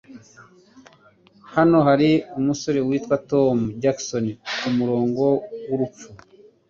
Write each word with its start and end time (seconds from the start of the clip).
Hano 1.55 1.77
hari 1.87 2.09
umusore 2.39 2.79
witwa 2.87 3.15
Tom 3.31 3.55
Jackson 3.81 4.25
kumurongo 4.59 5.25
wurupfu. 5.69 6.07